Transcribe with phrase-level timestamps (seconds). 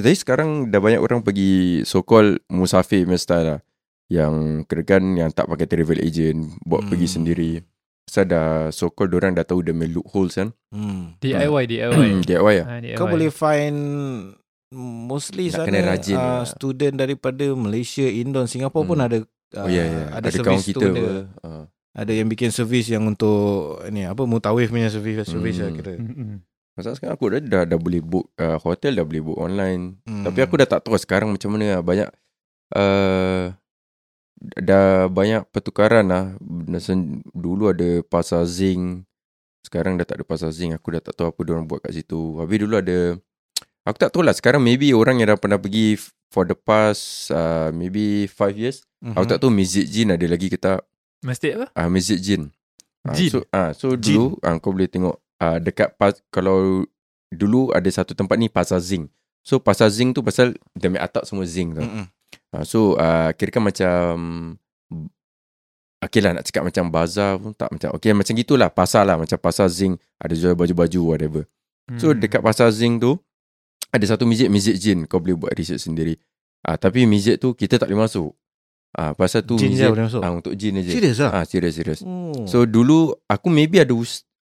[0.00, 1.52] Tapi sekarang dah banyak orang pergi
[1.82, 3.60] so called musafir punya style lah.
[4.06, 4.34] Yang
[4.66, 6.90] kirakan yang tak pakai travel agent, buat Hmm.
[6.90, 7.50] pergi sendiri.
[8.02, 10.50] Pasal dah so called orang dah tahu dia punya loopholes kan.
[10.68, 11.14] Hmm.
[11.18, 12.10] DIY, DIY.
[12.20, 12.66] DIY lah.
[12.66, 12.96] Ha, DIY.
[12.96, 13.78] Kau boleh find
[14.72, 16.42] mostly Nak sana kena rajin uh, lah.
[16.44, 19.06] student daripada Malaysia, Indon, Singapura pun Hmm.
[19.06, 20.02] ada uh, Oh ya ya.
[20.12, 21.10] ada, Ada, tu kita ada, apa.
[21.40, 21.64] Uh.
[21.92, 23.38] ada yang bikin servis yang untuk
[23.88, 25.64] ni apa mutawif punya servis servis Hmm.
[25.64, 25.92] lah kira.
[25.96, 26.30] Mm-mm.
[26.80, 30.00] Pasal sekarang aku dah, dah, dah boleh book uh, hotel dah boleh book online.
[30.08, 30.24] Hmm.
[30.24, 31.82] Tapi aku dah tak tahu sekarang macam mana lah.
[31.84, 32.08] Banyak
[32.72, 33.52] uh,
[34.40, 36.24] dah banyak pertukaran lah.
[37.30, 39.04] Dulu ada pasar zinc.
[39.60, 40.72] Sekarang dah tak ada pasar zinc.
[40.72, 42.40] Aku dah tak tahu apa diorang buat kat situ.
[42.40, 42.98] Habis dulu ada
[43.88, 45.96] Aku tak tahu lah Sekarang maybe orang yang dah pernah pergi
[46.28, 49.16] For the past uh, Maybe 5 years Mhm.
[49.16, 50.84] Aku tak tahu Masjid Jin ada lagi ke tak
[51.24, 51.72] Masjid apa?
[51.72, 52.52] uh, Masjid Jin
[53.00, 53.32] Ah, Jin?
[53.32, 54.12] So, uh, so Jin.
[54.12, 56.84] dulu uh, Kau boleh tengok uh, Dekat pas, Kalau
[57.28, 59.08] Dulu ada satu tempat ni Pasar zinc
[59.40, 62.06] So pasar zinc tu pasal Demi atap semua zinc Mm-mm.
[62.50, 64.14] uh, So uh, Kira kan macam
[66.00, 69.36] Okay lah nak cakap macam bazar pun tak macam Okay macam gitulah Pasar lah Macam
[69.36, 71.42] pasar zinc Ada jual baju-baju whatever
[71.96, 72.18] So Hmm.
[72.18, 73.18] dekat pasar zinc tu
[73.90, 76.16] Ada satu masjid Masjid Jin Kau boleh buat research sendiri
[76.62, 78.32] Ah, Tapi masjid tu Kita tak boleh masuk
[78.94, 80.20] ah, Pasal tu Jin je masjid boleh masuk.
[80.20, 81.30] ah, Untuk jin aja Serius lah?
[81.32, 82.46] ah, Serius serius Oh.
[82.46, 83.92] So dulu Aku maybe ada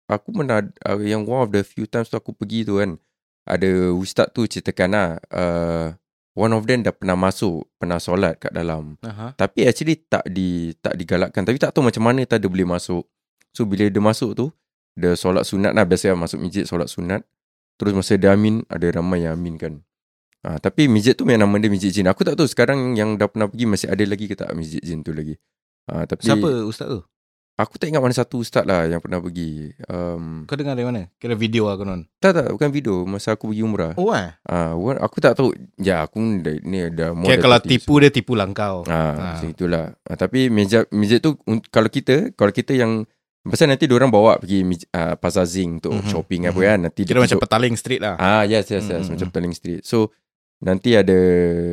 [0.08, 2.96] Aku pernah uh, Yang one of the few times tu Aku pergi tu kan
[3.44, 5.92] Ada ustaz tu ceritakan lah uh,
[6.38, 8.94] One of them dah pernah masuk Pernah solat kat dalam.
[9.02, 9.34] Aha.
[9.34, 11.42] Tapi actually tak di tak digalakkan.
[11.42, 13.02] Tapi tak tahu macam mana tak dia boleh masuk.
[13.50, 14.46] So bila dia masuk tu
[14.94, 15.82] Dia solat sunat lah.
[15.82, 17.26] Biasa masuk masjid solat sunat.
[17.74, 19.82] Terus masa dia amin Ada ramai yang amin kan.
[20.46, 22.06] Ha, Tapi masjid tu yang nama dia masjid jin.
[22.06, 25.02] Aku tak tahu sekarang yang dah pernah pergi Masih ada lagi ke tak masjid jin
[25.02, 25.34] tu lagi?
[25.90, 27.02] Ha, tapi Siapa ustaz tu?
[27.58, 31.10] Aku tak ingat mana satu ustaz lah Yang pernah pergi um, Kau dengar dari mana?
[31.18, 32.06] Kira video lah konon.
[32.22, 34.30] Tak tak bukan video Masa aku pergi umrah Oh eh.
[34.46, 38.38] ha, Aku tak tahu Ya aku ni dah more Kira kalau 30 tipu dia tipu
[38.38, 38.86] lah kau.
[38.86, 39.14] Ah, Ah.
[39.34, 39.90] macam itulah.
[40.06, 41.34] Ah, tapi meja meja tu
[41.74, 43.02] kalau kita kalau kita yang
[43.42, 44.62] pasal nanti orang bawa pergi
[44.94, 46.66] ah, pasar zinc untuk Mhm, shopping apa mhm.
[46.66, 48.14] kan nanti Kira macam petaling street lah.
[48.18, 49.32] Ah yes yes yes Mhm, macam mhm.
[49.34, 49.80] Petaling Street.
[49.82, 50.14] So
[50.58, 51.14] nanti ada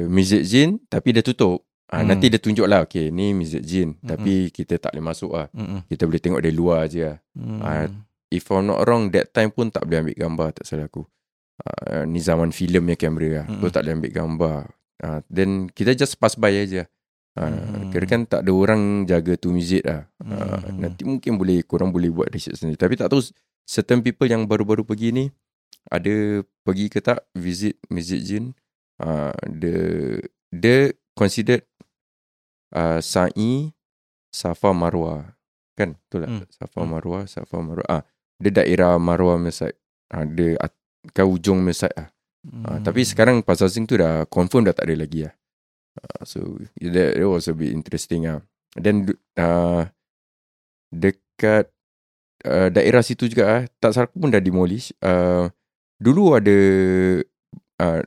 [0.09, 1.64] masjid jin tapi dia tutup.
[1.85, 2.07] Ah Mhm.
[2.07, 4.07] nanti dia tunjuk lah okay ni masjid jin Mhm.
[4.07, 5.47] tapi kita tak boleh masuk lah.
[5.53, 5.85] Mm-mm.
[5.85, 7.17] Kita boleh tengok dari luar je lah.
[7.33, 7.59] Mm.
[7.61, 7.85] Ah,
[8.27, 11.05] If I'm not wrong that time pun tak boleh ambil gambar tak salah aku.
[11.55, 13.45] Ah, ni zaman filem ya kamera lah.
[13.47, 13.61] Mhm.
[13.61, 14.59] So tak boleh ambil gambar.
[14.97, 16.89] Ah, then kita just pass by aja.
[17.33, 17.93] Ah, Mhm.
[17.93, 20.09] Kira kan tak ada orang jaga tu masjid lah.
[20.19, 20.73] Ah, Mhm.
[20.75, 22.75] nanti mungkin boleh korang boleh buat research sendiri.
[22.75, 23.21] Tapi tak tahu
[23.63, 25.25] certain people yang baru-baru pergi ni
[25.85, 28.57] ada pergi ke tak visit Masjid Jin.
[28.97, 29.75] Uh, the
[30.49, 31.63] dia considered
[32.75, 33.71] uh, sa'i
[34.29, 35.31] Safa Marwah.
[35.79, 35.95] Kan?
[36.07, 36.29] Betul tak?
[36.29, 36.45] Hmm.
[36.51, 36.91] Safa Hmm.
[36.91, 37.87] Marwah, Safa Marwah.
[37.87, 38.03] Ah,
[38.37, 39.75] dia daerah Marwah Mesait.
[40.11, 40.75] Ah, dia at,
[41.15, 42.11] ke ujung Mesait ah.
[42.67, 43.09] Ah, tapi Hmm.
[43.09, 45.33] sekarang pasar Zinc tu dah confirm dah tak ada lagi lah.
[45.95, 46.39] Uh, so
[46.77, 48.43] that, that was a bit interesting ah.
[48.75, 49.07] Then
[49.39, 49.87] uh,
[50.91, 51.71] dekat
[52.43, 54.91] uh, daerah situ juga ah, tak salah pun dah demolish.
[54.99, 55.47] Uh,
[55.97, 56.57] dulu ada
[57.79, 58.01] uh,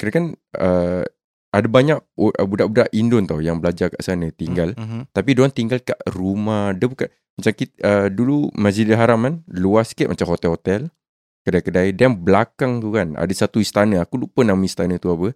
[0.00, 0.24] kira kan
[0.56, 1.04] uh,
[1.50, 4.70] ada banyak uh, budak-budak Indon tau yang belajar kat sana tinggal.
[4.78, 5.10] Mhm.
[5.10, 6.70] Tapi diorang tinggal kat rumah.
[6.78, 10.94] Dia bukan Macam kita uh, Dulu Masjidil Haram kan Luas sikit macam hotel-hotel
[11.42, 11.90] Kedai-kedai.
[11.90, 14.06] Dan belakang tu kan Ada satu istana.
[14.06, 15.34] Aku lupa nama istana tu apa.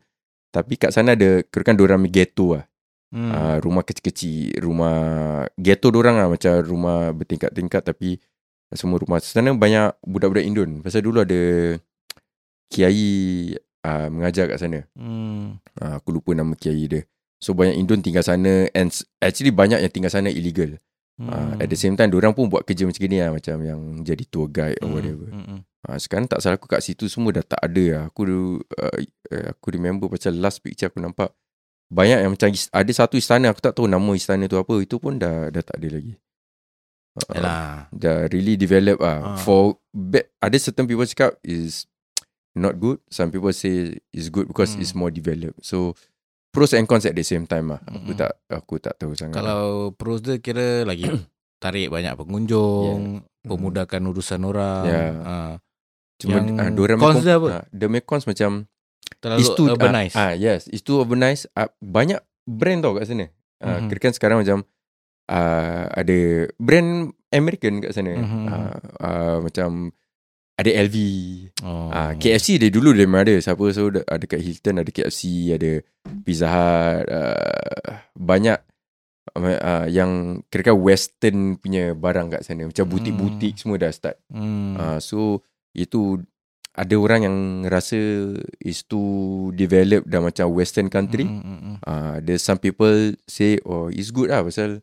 [0.54, 2.64] Tapi kat sana ada Kira kan diorang ghetto lah.
[3.10, 3.30] Hmm.
[3.34, 4.96] uh, Rumah kecil-kecil Rumah
[5.58, 6.30] Ghetto diorang lah.
[6.30, 8.22] Macam rumah bertingkat-tingkat Tapi
[8.70, 9.18] Semua rumah.
[9.18, 10.78] Sana banyak Budak-budak Indon.
[10.78, 11.74] Pasal dulu ada
[12.70, 13.50] Kiai
[13.84, 15.60] uh, Mengajar kat sana Hmm.
[15.76, 17.04] Uh, aku lupa nama kiai dia.
[17.38, 18.88] So banyak Indon tinggal sana and
[19.20, 20.80] actually banyak yang tinggal sana illegal.
[21.14, 21.30] Hmm.
[21.30, 24.24] Uh, at the same time orang pun buat kerja macam ni lah macam yang jadi
[24.26, 25.28] tour guide or whatever.
[25.28, 25.44] Hmm.
[25.44, 25.60] Hmm.
[25.84, 28.02] Uh, sekarang tak salah aku kat situ semua dah tak ada lah.
[28.08, 28.96] Aku uh,
[29.30, 31.30] uh, aku remember pasal last picture aku nampak
[31.92, 35.20] banyak yang macam ada satu istana aku tak tahu nama istana tu apa itu pun
[35.20, 36.16] dah dah tak ada lagi.
[37.14, 37.86] Uh, Yalah.
[37.94, 39.36] dah really develop ah.
[39.36, 39.38] Ah.
[39.38, 41.86] For be- ada certain people cakap is
[42.54, 43.02] not good.
[43.08, 44.80] Some people say is good because Hmm.
[44.80, 45.60] it's more developed.
[45.60, 45.98] So
[46.50, 47.82] pros and cons at the same time ah.
[47.82, 48.16] Aku Mm-mm.
[48.16, 49.34] tak aku tak tahu sangat.
[49.34, 51.04] Kalau pros dia kira lagi
[51.62, 54.84] tarik banyak pengunjung, pemudahkan urusan orang.
[54.86, 55.02] Ya.
[55.20, 55.52] Ah,
[56.16, 57.48] cuma yang ah, diorang cons dia apa?
[57.50, 58.70] ah, the main cons macam
[59.18, 60.14] terlalu is too urbanized.
[60.14, 61.50] Ah, ah yes, is too urbanized.
[61.52, 63.26] Ah, banyak brand tau kat sana.
[63.58, 63.88] Ah, Mhm.
[63.88, 64.62] Kira kan sekarang macam
[65.26, 66.18] ah, ada
[66.56, 68.12] brand American kat sana.
[68.14, 68.44] Mhm.
[68.46, 69.90] Ah, ah, macam
[70.54, 70.96] ada LV,
[71.66, 71.90] oh.
[71.90, 73.34] Ah, KFC dia dulu dia memang ada.
[73.42, 75.82] Siapa so ada ada kat Hilton, ada KFC, ada
[76.22, 78.58] Pizza Hut, uh, banyak
[79.34, 82.70] uh, yang kira western punya barang kat sana.
[82.70, 84.16] Macam butik-butik semua dah start.
[84.30, 84.78] Hmm.
[84.78, 85.42] Ah, so
[85.74, 86.22] itu
[86.74, 87.36] ada orang yang
[87.70, 87.98] rasa
[88.58, 91.26] is too developed dah macam western country.
[91.26, 91.76] Mm, mm, mm.
[91.86, 94.82] Ah, there's some people say oh it's good lah pasal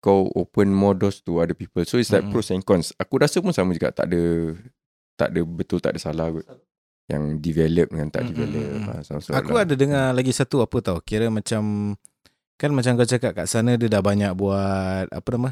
[0.00, 1.84] kau open more doors to other people.
[1.84, 2.32] So it's like Mm-mm.
[2.32, 2.96] pros and cons.
[2.96, 4.56] Aku rasa pun sama juga tak ada
[5.20, 6.48] tak ada betul tak ada salah kot.
[7.04, 8.62] Yang develop dengan tak develop.
[8.62, 8.88] mm-mm.
[8.88, 9.66] Ah, sama-sama Aku lah.
[9.66, 10.98] ada dengar lagi satu apa tau.
[11.00, 11.92] Kira macam
[12.54, 15.50] kan macam kau cakap kat sana dia dah banyak buat apa nama?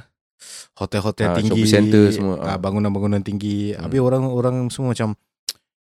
[0.76, 1.50] Hotel-hotel Ah, tinggi.
[1.50, 2.54] shopping center semua, ah.
[2.56, 3.74] bangunan-bangunan tinggi.
[3.74, 3.84] Hmm.
[3.84, 5.18] Habis orang-orang semua macam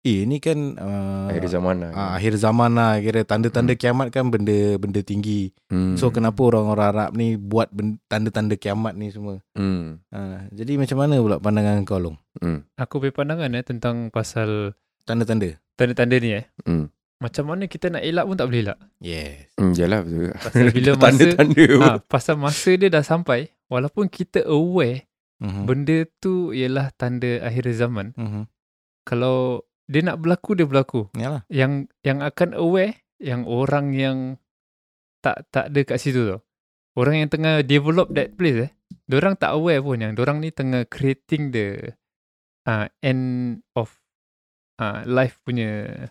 [0.02, 1.90] eh ni kan uh, akhir zaman lah.
[1.92, 5.54] ah, akhir zaman lah kira tanda-tanda kiamat kan benda benda tinggi.
[5.66, 5.94] Hmm.
[5.94, 9.38] So kenapa orang-orang Arab ni buat ben- tanda-tanda kiamat ni semua?
[9.54, 10.02] Hmm.
[10.08, 12.18] Ah, jadi macam mana pula pandangan kau long?
[12.36, 12.66] Hmm.
[12.74, 15.54] Aku punya pandangan eh tentang pasal Tanda-tanda.
[15.72, 16.44] tanda-tanda ni eh.
[16.62, 16.90] Hmm.
[17.16, 18.78] Macam mana kita nak elak pun tak boleh elak.
[18.98, 19.54] Yes.
[19.54, 20.34] Hmm, yalah betul.
[20.34, 25.06] Pasal bila masa Tanda-tanda ha, pasal masa dia dah sampai walaupun kita aware
[25.38, 25.66] Mm-hmm.
[25.66, 28.14] benda tu ialah tanda akhir zaman.
[28.14, 28.46] Mm-hmm.
[29.02, 31.12] Kalau dia nak berlaku dia berlaku.
[31.12, 31.44] Yalah.
[31.52, 34.18] Yang yang akan aware yang orang yang
[35.20, 36.38] tak tak ada kat situ tu.
[36.96, 38.72] Orang yang tengah develop that place eh.
[39.08, 41.92] Diorang tak aware pun yang diorang ni tengah creating the
[42.68, 43.92] uh, end of
[44.80, 46.08] uh, life punya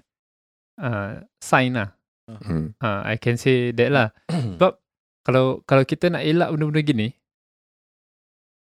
[0.81, 1.89] uh, sign lah.
[2.29, 2.71] Hmm.
[2.79, 4.07] Uh, I can say that lah.
[4.57, 4.79] Sebab
[5.21, 7.07] kalau kalau kita nak elak benda-benda gini,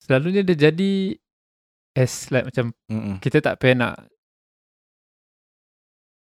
[0.05, 1.17] selalunya dia jadi
[1.97, 3.17] as like macam Mm-mm.
[3.19, 3.95] kita tak payah nak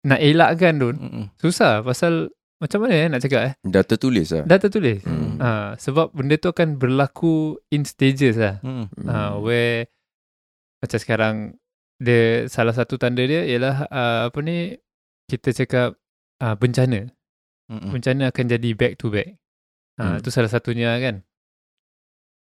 [0.07, 0.89] nak elakkan tu.
[0.97, 1.25] Mm-mm.
[1.37, 3.53] Susah pasal macam mana eh nak cakap eh.
[3.65, 4.45] Dah tertulis lah.
[4.45, 5.01] Dah tertulis.
[5.05, 5.41] Hmm.
[5.41, 8.61] Uh, sebab benda tu akan berlaku in stages lah.
[8.61, 8.89] Mm-mm.
[9.01, 9.09] Hmm.
[9.09, 9.89] Uh, where
[10.81, 11.35] macam sekarang
[12.01, 14.77] dia salah satu tanda dia ialah uh, apa ni
[15.29, 15.97] kita cakap
[16.41, 17.09] uh, bencana.
[17.71, 17.95] Mm-mm.
[17.95, 19.37] bencana akan jadi back to back.
[20.01, 20.19] Ha, Hmm.
[20.25, 21.21] tu salah satunya kan.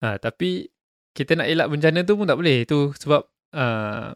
[0.07, 0.71] Ha, tapi
[1.13, 2.63] kita nak elak bencana tu pun tak boleh.
[2.63, 4.15] Itu sebab uh,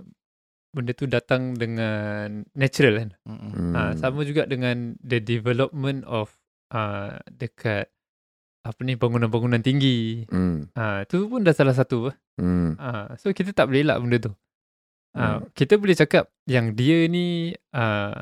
[0.74, 3.10] benda tu datang dengan natural kan.
[3.22, 3.72] Hmm.
[3.72, 6.34] Ha, sama juga dengan the development of
[6.74, 7.88] uh, dekat
[8.64, 10.26] apa ni bangunan-bangunan tinggi.
[10.26, 10.66] Hmm.
[10.74, 12.10] Ha, tu pun dah salah satu.
[12.40, 12.74] Hmm.
[12.76, 14.32] Ha, so kita tak boleh elak benda tu.
[15.14, 15.46] Ha, Hmm.
[15.54, 18.18] Kita boleh cakap yang dia ni uh,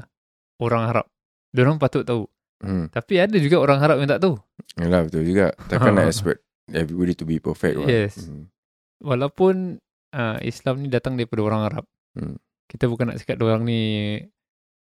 [0.60, 1.06] orang Arab.
[1.48, 2.28] Diorang patut tahu.
[2.60, 2.92] Hmm.
[2.92, 4.36] Tapi ada juga orang Arab yang tak tahu.
[4.76, 5.56] Yalah betul juga.
[5.72, 7.80] Takkan nak expect everybody to be perfect.
[7.88, 8.28] Yes.
[8.28, 8.52] Hmm.
[9.00, 9.80] Walaupun
[10.12, 11.84] uh, Islam ni datang daripada orang Arab.
[12.12, 12.36] Hmm.
[12.66, 13.80] Kita bukan nak cakap orang ni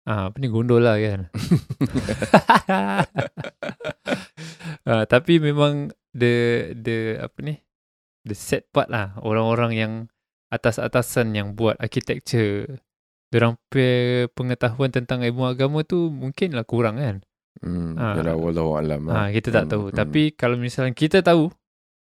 [0.05, 1.27] uh, apa ni gondol lah kan.
[4.87, 6.33] uh, tapi memang the
[6.73, 7.55] the apa ni
[8.23, 9.93] the set part lah orang-orang yang
[10.49, 12.79] atas-atasan yang buat architecture
[13.31, 17.23] Diorang punya pengetahuan tentang ilmu agama tu mungkinlah kurang kan.
[17.63, 17.95] Hmm.
[17.95, 18.19] Ha.
[18.19, 19.07] Yalah wallahu alam.
[19.07, 19.83] Ha, kita tak Hmm, tahu.
[19.87, 19.95] hmm.
[19.95, 21.47] Tapi kalau misalnya kita tahu,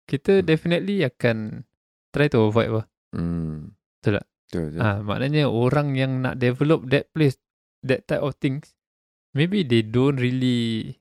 [0.05, 0.45] kita Hmm.
[0.45, 1.65] definitely akan
[2.13, 2.81] try to avoid apa.
[3.17, 3.73] Hmm.
[3.97, 4.25] Betul tak?
[4.47, 4.63] Betul.
[4.71, 4.79] betul.
[4.79, 7.35] Ah, maknanya orang yang nak develop that place,
[7.81, 8.71] that type of things,
[9.31, 10.95] maybe they don't really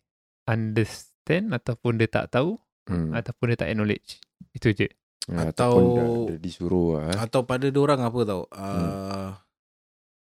[0.47, 3.11] understand ataupun dia tak tahu Hmm.
[3.11, 4.23] ataupun dia tak acknowledge.
[4.51, 4.87] Itu je.
[5.27, 7.11] Ya, Atau- dah, dah disuruh lah.
[7.11, 7.19] eh.
[7.19, 9.35] Atau pada orang apa tau uh,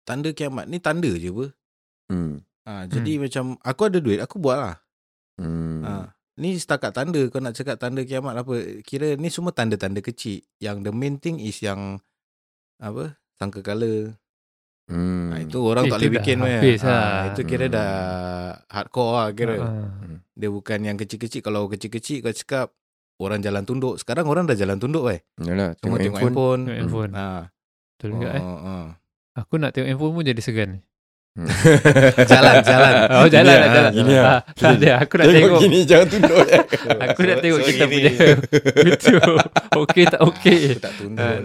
[0.02, 1.46] Tanda kiamat Ni tanda je apa
[2.12, 2.44] Hmm.
[2.62, 4.76] ha, Jadi macam Aku ada duit Aku buat lah
[5.40, 5.80] Hmm.
[5.80, 8.52] ha, Ni setakat tanda Kau nak cakap tanda kiamat apa
[8.84, 11.96] Kira ni semua tanda-tanda kecil Yang the main thing is yang
[12.80, 13.04] Apa
[13.36, 14.16] Sangka kala
[14.84, 15.30] Hmm.
[15.30, 17.14] ha, Itu orang Eh, tak itu boleh bikin kan habis ha, lah.
[17.30, 17.72] Itu kira Hmm.
[17.72, 17.92] dah
[18.66, 19.86] Hardcore lah kira Ah.
[20.32, 22.74] Dia bukan yang kecil-kecil Kalau kecil-kecil kau cakap
[23.16, 26.78] Orang jalan tunduk Sekarang orang dah jalan tunduk eh Yalah, Semua tengok tengok handphone, Tengok
[26.80, 27.12] handphone.
[27.12, 27.26] Ha,
[27.92, 28.42] Betul juga eh.
[28.42, 28.84] oh, oh.
[29.36, 30.70] Aku nak tengok handphone pun jadi segan.
[31.30, 31.46] Hmm.
[32.32, 33.92] Jalan jalan Oh jalan Gini lah ah, jalan.
[33.94, 34.24] gini ah.
[34.26, 34.90] Ah, tak ada.
[34.98, 35.60] Aku nak Tengok tengok.
[35.62, 36.62] gini jangan tunduk eh.
[37.06, 37.92] Aku nak So- tengok so kita gini.
[37.92, 38.10] punya
[38.90, 39.12] Itu
[39.78, 41.38] Okey tak okey tak tunduk Ah,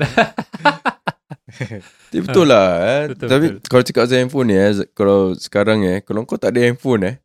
[2.09, 3.03] Tapi betul lah eh.
[3.13, 3.67] Betul, Tapi betul.
[3.69, 7.15] kalau cakap pasal handphone ni eh, kalau sekarang eh, kalau kau tak ada handphone eh,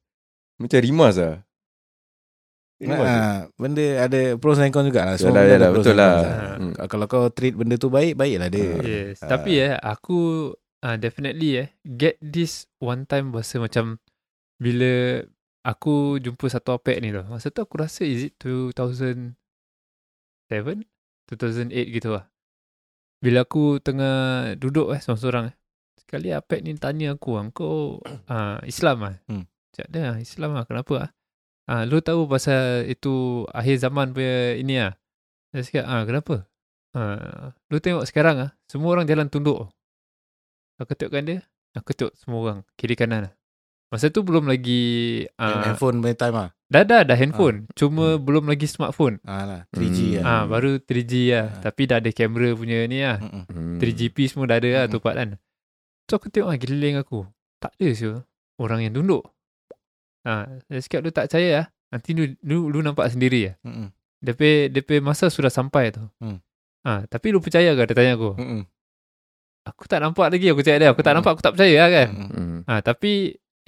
[0.60, 1.40] macam rimas lah.
[2.80, 3.04] Rimas.
[3.04, 5.16] Ha, benda ada pros and cons jugalah.
[5.20, 6.16] Semua Yalah, yalah, ada betul lah.
[6.56, 6.72] Hmm.
[6.88, 8.72] Kalau kau treat benda tu baik, baiklah dia.
[8.80, 9.36] Yes Ah.
[9.36, 14.00] Tapi eh Aku uh, Definitely eh Get this One time Rasa macam
[14.56, 15.20] Bila
[15.60, 19.36] Aku jumpa satu apek ni tu Masa tu aku rasa Is it 2007
[20.48, 22.24] 2008 gitu lah
[23.20, 24.16] Bila aku tengah
[24.56, 25.54] Duduk eh Seorang-seorang eh
[26.00, 29.44] Sekali apek ni tanya aku ah, Kau uh, Islam lah Hmm.
[29.76, 31.10] Cakap dia ah, Islam lah Kenapa lah
[31.70, 34.98] Ah, lu tahu pasal itu akhir zaman punya ini ah.
[35.54, 36.34] Dia cakap, ah kenapa?
[36.98, 39.70] Ah, lu tengok sekarang ah, semua orang jalan tunduk.
[40.82, 41.38] Aku tengokkan dia,
[41.78, 43.30] aku tengok semua orang kiri kanan.
[43.30, 43.32] ah.
[43.90, 44.82] Masa tu belum lagi
[45.34, 46.48] ah, handphone punya time ah.
[46.64, 48.22] dah dah dah handphone, cuma Hmm.
[48.22, 49.18] belum lagi smartphone.
[49.24, 50.14] Ah lah, 3G Hmm.
[50.14, 50.22] kan.
[50.24, 51.60] Ah baru 3G lah, Ah.
[51.60, 53.18] tapi dah ada kamera punya ni lah.
[53.18, 53.76] Hmm.
[53.76, 54.92] 3GP semua dah ada lah Mm-mm.
[54.92, 55.34] tu part kan.
[56.02, 57.26] tu aku tengok lah gililing aku.
[57.58, 58.22] Tak ada siapa
[58.56, 59.26] orang yang tunduk.
[60.22, 61.66] Ha, saya cakap lu tak percaya lah.
[61.90, 63.54] Nanti lu, lu, lu nampak sendiri lah.
[63.62, 63.90] Mm-mm.
[64.18, 66.02] DP, DP masa sudah sampai tu.
[66.18, 66.38] Hmm.
[66.82, 67.82] Ha, tapi lu percaya ke?
[67.84, 68.34] Dia tanya aku.
[68.36, 68.62] Mm-mm.
[69.66, 70.88] Aku tak nampak lagi aku cakap dia.
[70.88, 71.16] Aku tak Hmm.
[71.16, 72.08] nampak, aku tak percaya lah kan.
[72.10, 72.58] Hmm.
[72.64, 73.12] Ha, tapi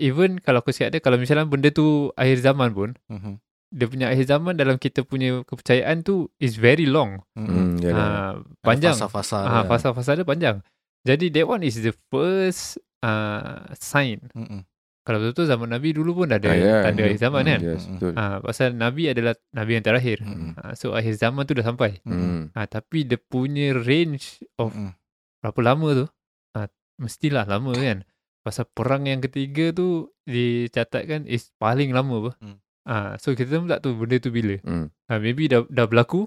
[0.03, 3.39] even kalau aku cakap dia, kalau misalnya benda tu akhir zaman pun, Mhm.
[3.71, 7.23] dia punya akhir zaman dalam kita punya kepercayaan tu is very long.
[7.33, 7.49] Mm-mm.
[7.49, 8.05] Hmm, ya lah.
[8.05, 8.93] Ha, panjang.
[8.93, 9.63] Fasa-fasa dia.
[9.65, 10.57] fasa-fasa dia panjang.
[11.03, 14.27] Jadi that one is the first uh, sign.
[14.33, 14.67] Mm-mm.
[15.03, 16.77] Kalau betul-betul zaman Nabi dulu pun dah ada Ah, ya.
[16.85, 17.61] tanda akhir zaman kan.
[17.61, 18.13] Yes, betul.
[18.15, 20.19] Ah, pasal Nabi adalah Nabi yang terakhir.
[20.21, 20.55] Mm-mm.
[20.55, 21.99] Ah, so akhir zaman tu dah sampai.
[22.05, 22.53] Hmm.
[22.53, 24.95] Ah, tapi dia punya range of Mm-mm.
[25.41, 26.07] berapa lama tu,
[26.55, 26.71] ah,
[27.03, 28.07] mestilah lama kan.
[28.43, 32.31] Pasal perang yang ketiga tu dicatatkan is paling lama apa.
[32.43, 32.57] Hmm.
[32.83, 34.59] Ah, so kita pun tak tahu benda tu bila.
[34.67, 34.91] Hmm.
[35.07, 36.27] Ah, maybe dah, dah berlaku,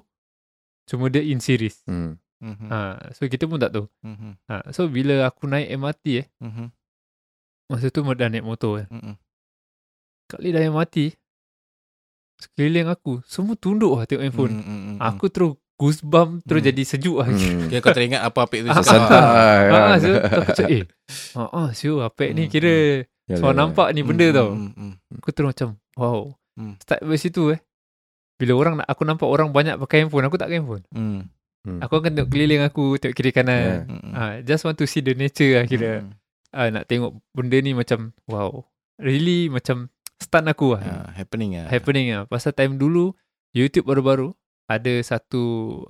[0.88, 1.84] cuma dia in series.
[1.84, 2.16] Hmm.
[2.40, 2.68] Mhm.
[2.72, 3.92] Ah, so kita pun tak tahu.
[4.00, 4.40] Mhm.
[4.48, 6.72] Ah, so bila aku naik MRT eh, Mhm.
[7.68, 8.88] masa tu dah naik motor kan.
[8.94, 9.16] Mm-mm.
[10.32, 11.18] Kali dah MRT,
[12.40, 14.54] sekeliling aku, semua tunduk lah tengok handphone.
[14.62, 14.98] Mm-mm.
[15.02, 16.70] Aku terus goosebump, terus Hmm.
[16.72, 17.28] jadi sejuk lah.
[17.28, 17.68] Hmm.
[17.68, 18.86] Kira kau teringat apa apik tu cakap.
[18.88, 19.64] Santai.
[19.70, 20.84] Ah, so, aku cakap, eh,
[21.40, 22.76] ah, ah, siu, apek ni Hmm, kira
[23.28, 23.56] Yalah, so yalah.
[23.58, 24.50] nampak ni benda tau.
[24.56, 25.18] Mm, mm, mm.
[25.20, 25.68] Aku terus macam,
[26.00, 26.32] wow.
[26.56, 26.74] Hmm.
[26.80, 27.60] Start dari situ eh.
[28.40, 30.84] Bila orang nak, aku nampak orang banyak pakai handphone, aku tak pakai handphone.
[30.96, 31.22] Mm.
[31.66, 31.80] Hmm.
[31.82, 33.90] Aku akan tengok keliling aku, tengok kiri kanan.
[33.90, 34.14] Mm, mm.
[34.14, 36.06] Ah, just want to see the nature lah kira.
[36.06, 36.12] Mm.
[36.56, 38.64] Ah, nak tengok benda ni macam, wow.
[38.96, 40.84] Really macam stun aku lah.
[40.86, 41.68] Ah, happening ah.
[41.68, 42.24] happening lah.
[42.24, 43.12] Pasal time dulu
[43.52, 44.32] YouTube baru-baru
[44.66, 45.44] ada satu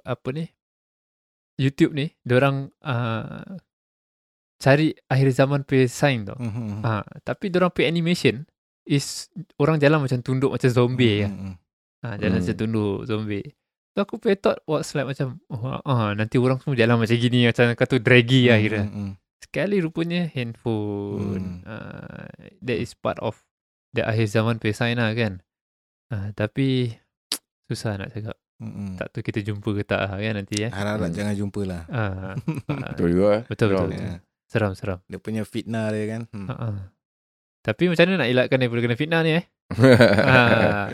[0.03, 0.46] apa ni
[1.55, 3.55] YouTube ni orang uh,
[4.60, 6.36] cari akhir zaman pay sign tau.
[6.36, 6.84] Mhm.
[6.84, 8.44] Ha, tapi orang pay animation
[8.84, 11.32] is orang jalan macam tunduk macam zombie kan.
[11.32, 11.55] Mm, mm,
[12.03, 12.44] Ha, jalan Hmm.
[12.44, 13.48] macam tunduk zombie.
[13.96, 17.48] So aku pay thought was like macam oh, ah, nanti orang semua jalan macam gini
[17.48, 18.82] macam kata draggy lah mm, kira.
[18.84, 19.12] mm, mm.
[19.39, 21.72] Sekali rupanya handphone Hmm.
[21.72, 22.27] uh,
[22.60, 23.39] that is part of
[23.96, 25.39] the akhir zaman pay sign lah kan.
[26.12, 27.00] Uh, tapi
[27.72, 28.36] susah nak cakap.
[28.56, 28.92] Mm, mm.
[28.96, 30.72] Tak tahu kita jumpa ke tak lah kan nanti eh.
[30.72, 31.18] Harap-harap Hmm.
[31.18, 31.82] jangan jumpa lah.
[31.88, 32.08] Ah,
[32.72, 33.28] ah, Betul juga.
[33.30, 33.42] eh.
[33.46, 33.90] betul betul.
[33.92, 34.16] Ya.
[34.46, 35.00] Seram seram.
[35.06, 36.22] Dia punya fitnah dia kan.
[36.30, 36.48] Hmm.
[36.48, 36.76] Ha ah.
[37.62, 39.44] Tapi macam mana nak elakkan daripada kena fitnah ni eh?
[40.30, 40.88] Ah,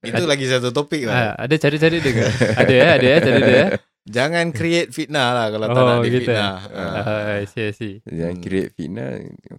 [0.00, 1.14] Itu lagi satu topik lah.
[1.14, 2.24] ah, ada cara-cara dia ke?
[2.56, 3.70] ada eh, ada eh, cara dia eh.
[4.04, 6.12] Jangan create fitnah lah kalau tak Oh, nak gitu.
[6.18, 6.56] difitnah.
[6.66, 6.92] Ah.
[6.98, 7.94] Ah, I see, I see.
[8.02, 8.42] Jangan Hmm.
[8.42, 9.08] create fitnah.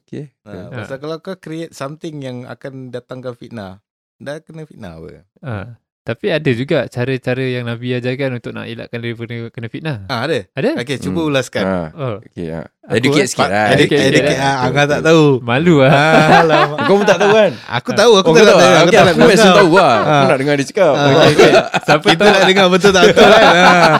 [0.04, 0.24] Okay.
[0.44, 0.70] Ha, Ah.
[0.76, 3.82] pasal kalau kau create something yang akan datangkan fitnah,
[4.18, 5.24] dah kena fitnah apa?
[5.40, 5.68] Ah.
[6.06, 9.98] Tapi ada juga cara-cara yang Nabi ajarkan untuk nak elakkan daripada kena fitnah.
[10.06, 10.46] Ah, ada?
[10.54, 10.78] Ada?
[10.78, 11.30] Okey, cuba Hmm.
[11.34, 11.64] ulaskan.
[11.66, 12.70] Ah, Oh, okay, ah.
[12.86, 13.66] Aku, Educate eh, sikit lah.
[13.74, 14.38] Educate, Educate, educate.
[14.38, 15.42] Ah, Angah tak tahu.
[15.42, 15.90] malu ah.
[15.90, 16.78] Ah.
[16.80, 17.52] Kau pun tak tahu kan?
[17.74, 18.54] Aku tahu, aku Oh, tak tahu?
[18.56, 18.70] dengar.
[18.72, 19.58] Aku Okay, tak nak aku biasa dengar.
[19.58, 19.98] tahu lah.
[19.98, 20.94] Aku nak dengar dia cakap.
[20.94, 21.02] Ah.
[21.02, 21.52] Okay, okay.
[21.82, 23.42] Siapa Kita tahu nak dengar betul tak betul kan?
[23.42, 23.96] Ah.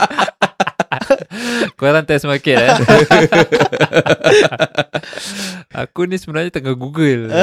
[1.76, 2.70] korang test market eh.
[5.76, 7.28] aku ni sebenarnya tengah Google.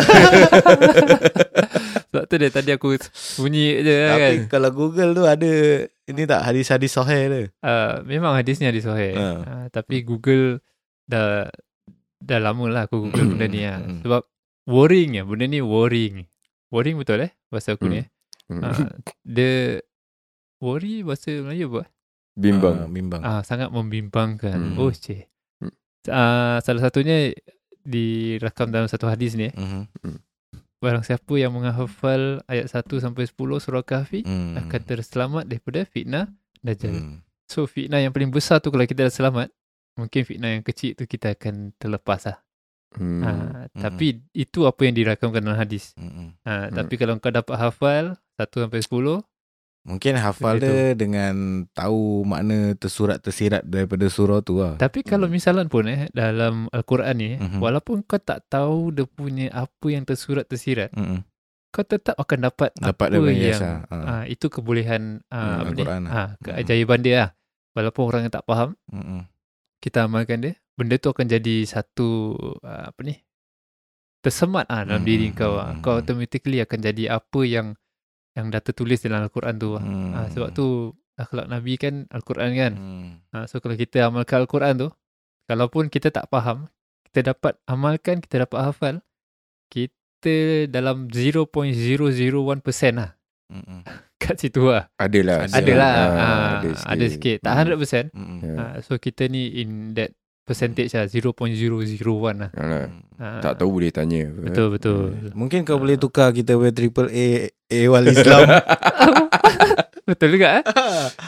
[2.14, 2.94] Sebab tu dia tadi aku
[3.42, 4.34] bunyi je Tapi kan.
[4.46, 5.50] kalau Google tu ada
[6.06, 7.42] ini tak hadis-hadis sahih dia.
[7.66, 9.18] Uh, memang hadisnya hadis sahih.
[9.18, 9.26] Ha.
[9.42, 10.62] Uh, tapi Google
[11.10, 11.50] dah
[12.22, 13.82] dah lama lah aku Google benda ni lah.
[14.06, 14.22] Sebab
[14.70, 15.26] worrying ya.
[15.26, 16.30] Benda ni worrying.
[16.70, 17.34] Worrying betul eh?
[17.50, 18.08] Bahasa aku ni eh.
[18.46, 18.62] Hmm.
[18.62, 18.94] Uh,
[19.26, 19.82] dia
[20.62, 21.82] worry bahasa Melayu apa?
[21.82, 21.90] Ah,
[22.38, 22.76] Bimbang.
[22.94, 23.22] bimbang.
[23.26, 24.78] Ah, sangat membimbangkan.
[24.78, 24.78] Hmm.
[24.78, 25.26] Oh, cik.
[26.06, 27.34] Uh, salah satunya
[27.82, 29.54] direkam dalam satu hadis ni eh.
[29.58, 30.22] Mhm.
[30.84, 34.60] Barang siapa yang menghafal ayat 1 sampai 10 surah Kahfi Hmm.
[34.60, 36.28] akan terselamat daripada fitnah
[36.60, 36.92] Dajjal.
[36.92, 37.18] Hmm.
[37.48, 39.48] So fitnah yang paling besar tu kalau kita dah selamat,
[39.96, 42.38] mungkin fitnah yang kecil tu kita akan terlepas lah.
[42.94, 43.24] Hmm.
[43.24, 43.30] Ha,
[43.74, 45.96] tapi itu apa yang dirakamkan dalam hadis.
[45.96, 46.36] Hmm.
[46.44, 46.76] Ha, Hmm.
[46.76, 48.04] Tapi kalau kau dapat hafal
[48.36, 49.24] 1 sampai 10,
[49.84, 51.36] Mungkin hafal dia dengan
[51.70, 54.80] tahu makna tersurat tersirat daripada surah tu lah.
[54.80, 55.36] tapi kalau Hmm.
[55.36, 57.60] misalan pun eh dalam Al-Quran ni, eh, Mhm.
[57.60, 61.20] walaupun kau tak tahu dia punya apa yang tersurat tersirat, Mm-mm.
[61.70, 63.60] kau tetap akan dapat, Dapat apa yang.
[63.84, 63.98] Ha.
[64.02, 65.72] ah, itu kebolehan ah, Hmm, apa ni?
[65.76, 66.12] Al-Quran lah.
[66.14, 67.30] Ah, keajaiban dia lah.
[67.74, 69.28] Walaupun orang yang tak faham, Mm-mm.
[69.78, 73.20] kita amalkan dia, benda tu akan jadi satu apa ni?
[74.24, 75.60] tersemat ah dalam Hmm, diri kau.
[75.60, 76.00] hmm, Kau hmm.
[76.00, 77.76] automatically akan jadi apa yang
[78.34, 79.70] yang dah tertulis dalam Al-Quran tu.
[79.74, 79.82] ah.
[79.82, 80.12] Hmm.
[80.12, 80.66] Ah, sebab tu
[81.14, 82.74] akhlak Nabi kan Al-Quran kan.
[82.74, 83.10] Hmm.
[83.30, 84.90] Ah, so kalau kita amalkan Al-Quran tu,
[85.46, 86.66] kalaupun kita tak faham,
[87.08, 88.96] kita dapat amalkan, kita dapat hafal,
[89.70, 90.34] kita
[90.68, 91.46] dalam 0.001%
[92.94, 93.12] lah
[93.52, 93.82] Mm-mm.
[94.24, 94.88] kat situ lah.
[94.96, 95.46] Adalah.
[95.46, 95.94] Ada Ada lah.
[95.94, 97.38] Ah, Ah, ada ada sikit.
[97.44, 98.10] Tak 100%.
[98.16, 98.40] Mm-mm.
[98.42, 98.56] Ya.
[98.58, 101.96] Ah, so kita ni in that percentage lah 0.001
[102.36, 102.52] lah.
[102.52, 104.28] Alah, Ah, Tak tahu boleh tanya.
[104.28, 105.16] Betul betul.
[105.32, 108.42] Mungkin kau boleh tukar kita punya triple A A wal Islam
[110.04, 110.64] Betul juga eh?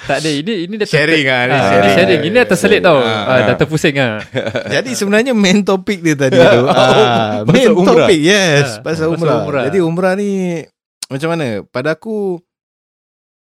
[0.04, 0.30] Tak ada.
[0.30, 1.94] Ini ini dah Sharing ah, ni Ah, sharing.
[1.96, 2.22] sharing.
[2.28, 3.00] Ini dah terselit tau.
[3.00, 3.58] Ah, Ah, dah ah.
[3.58, 4.20] terpusing ah.
[4.76, 6.62] Jadi sebenarnya main topik dia tadi tu.
[6.76, 8.04] ah, main umrah.
[8.04, 9.38] topik yes, Ah, pasal pasal umrah.
[9.42, 9.64] umrah.
[9.72, 10.60] Jadi umrah ni
[11.08, 11.64] macam mana?
[11.64, 12.44] Pada aku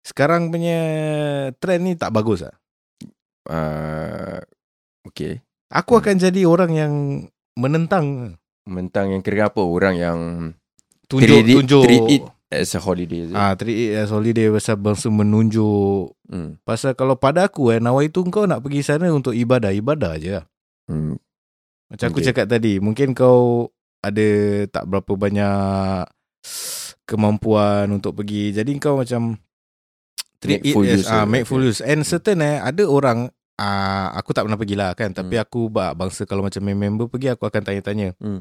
[0.02, 0.80] sekarang punya
[1.60, 2.54] trend ni tak bagus ah.
[3.46, 4.40] uh,
[5.06, 6.00] Okay Aku Hmm.
[6.02, 6.94] akan jadi orang yang
[7.54, 8.36] menentang
[8.66, 10.18] Mentang yang kira apa Orang yang
[11.06, 14.74] tunjuk Treat it- tunjuk treat it As a holiday ah treat it as holiday pasal
[14.74, 16.58] bangsa menunjuk hmm.
[16.66, 20.34] pasal kalau pada aku eh nawai tu kau nak pergi sana untuk ibadah ibadah je
[20.34, 20.44] lah.
[20.90, 21.14] Hmm.
[21.86, 22.34] Macam aku Okay.
[22.34, 23.70] cakap tadi, mungkin kau
[24.02, 24.26] ada
[24.66, 26.10] tak berapa banyak
[27.06, 28.50] kemampuan untuk pergi.
[28.50, 29.38] Jadi kau macam
[30.42, 31.78] treat Make it full as use ah of make full use.
[31.78, 35.44] And certain eh ada orang ah aku tak pernah pergilah kan, tapi Hmm.
[35.44, 38.16] aku ba- bangsa kalau macam member pergi aku akan tanya-tanya.
[38.16, 38.40] Hmm.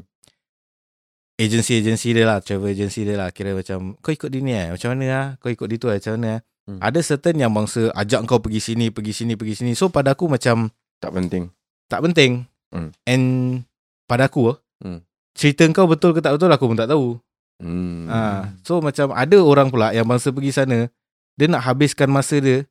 [1.36, 3.28] Agency-agency dia lah, travel agency dia lah.
[3.32, 5.26] Kira macam kau ikut dia ni eh, macam mana lah?
[5.40, 6.40] Kau ikut dia tu eh, macam mana eh?
[6.68, 6.78] Hmm.
[6.80, 9.72] Ada certain yang bangsa ajak kau pergi sini, pergi sini, pergi sini.
[9.72, 10.68] So pada aku macam
[11.00, 11.48] Tak penting
[11.90, 12.44] tak penting.
[12.70, 12.92] Hmm.
[13.02, 13.24] And
[14.06, 15.02] pada aku Hmm.
[15.34, 17.18] cerita kau betul ke tak betul aku pun tak tahu.
[17.58, 18.06] hmm.
[18.06, 18.20] Ha,
[18.62, 20.86] so macam ada orang pula yang bangsa pergi sana,
[21.34, 22.62] dia nak habiskan masa dia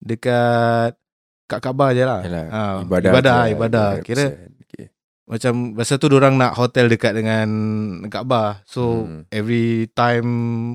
[0.00, 0.98] dekat
[1.44, 2.20] kat Kaabah je lah.
[2.20, 3.88] Yalah, Ha, Ibadah ibadah, je, ibadah.
[4.00, 4.62] Kira 100%.
[4.62, 4.84] okay.
[5.24, 7.48] macam masa tu orang nak hotel dekat dengan
[8.06, 8.64] Kaabah.
[8.64, 9.22] So Hmm.
[9.28, 10.28] every time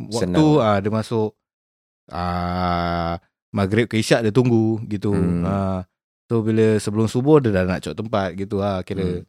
[0.08, 0.62] waktu Senang.
[0.62, 1.34] ah dia masuk
[2.08, 3.18] ah
[3.50, 5.10] maghrib ke isyak dia tunggu gitu.
[5.12, 5.44] Hmm.
[5.44, 5.80] Ah
[6.26, 9.02] so bila sebelum subuh dia dah nak cok tempat gitu ah kira.
[9.02, 9.26] Hmm.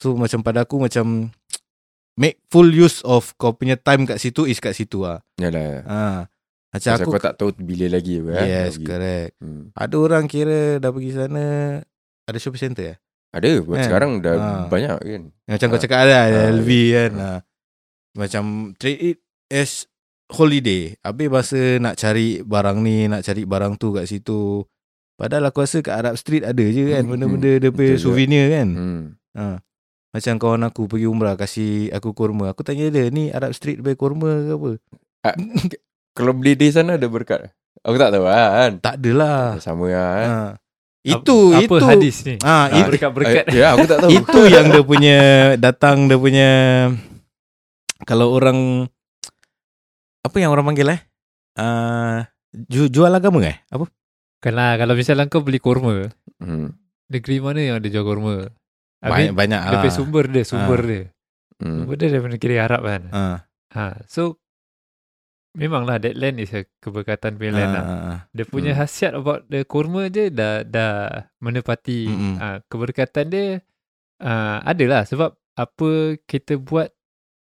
[0.00, 1.28] So macam pada aku macam
[2.20, 5.20] make full use of kau punya time kat situ is kat situ ah.
[5.36, 6.18] Yalah Ah
[6.72, 8.86] macam Pasal aku kau tak tahu bila lagi apa, eh, Yes, nak pergi.
[8.86, 9.30] correct.
[9.38, 9.62] hmm.
[9.74, 11.44] Ada orang kira dah pergi sana
[12.22, 12.98] ada shopping center eh?
[13.30, 13.84] Ada buat Kan?
[13.86, 14.64] sekarang dah Ah.
[14.66, 15.82] banyak kan Macam kau Ah.
[15.82, 17.12] cakap ada Ah, LV kan.
[17.14, 17.24] ah.
[17.26, 17.38] Ah.
[18.12, 19.88] Macam treat it as
[20.28, 20.96] holiday.
[20.98, 24.64] Habis masa nak cari barang ni, nak cari barang tu kat situ.
[25.14, 28.68] Padahal aku rasa kat Arab Street ada je kan Hmm, benda-benda dia punya souvenir kan.
[28.68, 29.02] hmm.
[29.34, 29.60] Ha.
[30.10, 32.48] Macam kawan aku pergi umrah kasih aku kurma.
[32.48, 34.70] Aku tanya dia, ni Arab Street bagi kurma ke apa?
[36.12, 37.48] Kalau beli di sana ada berkat
[37.80, 39.56] Aku tak tahu lah kan Tak adalah.
[39.58, 40.48] Sama lah kan Ha.
[41.02, 42.34] Itu apa itu hadis ni?
[42.40, 43.44] Ah, Ah, it- Berkat-berkat.
[43.48, 45.18] Eh, Ya aku tak tahu itu yang dia punya
[45.56, 46.50] datang dia punya
[48.02, 48.86] kalau orang
[50.22, 51.00] apa yang orang panggil eh?
[51.52, 53.58] Uh, ju, jual agama eh?
[53.68, 53.90] Apa?
[54.38, 56.68] Kalau kalau misalnya kau beli kurma, hmm.
[57.08, 58.46] negeri mana yang ada jual kurma?
[58.98, 60.86] Banyak Habis banyak dia punya sumber dia, sumber Ah.
[60.86, 61.02] dia.
[61.58, 61.78] Hmm.
[61.80, 63.02] Sumber dia daripada negeri Arab kan.
[63.08, 63.22] Ha.
[63.72, 64.38] Ha, so
[65.52, 67.84] memanglah that land is a keberkatan punya land lah.
[67.84, 68.80] Ah, Dia punya Hmm.
[68.80, 70.92] khasiat about the kurma je dah dah
[71.38, 72.34] menepati Mm-mm.
[72.36, 73.60] uh, keberkatan dia
[74.18, 75.90] uh, adalah sebab apa
[76.22, 76.88] kita buat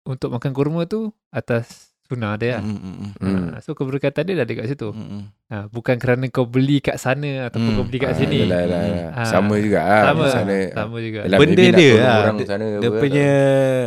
[0.04, 2.62] untuk makan kurma tu atas sunnah dia lah.
[2.62, 3.36] Mm, mm, mm, Hmm.
[3.48, 4.92] Uh, so keberkatan dia dah ada kat situ.
[4.92, 5.22] mm, mm.
[5.46, 7.78] Uh, bukan kerana kau beli kat sana ataupun Hmm.
[7.78, 8.38] kau beli kat Ah, sini.
[8.44, 9.08] yalah, yalah, yalah.
[9.14, 9.24] Ah.
[9.26, 10.56] Sama juga ah, sama, sana.
[10.70, 11.20] sama juga.
[11.24, 12.16] Yalah, Benda dia lah.
[12.22, 13.28] orang Dia- sana Dia punya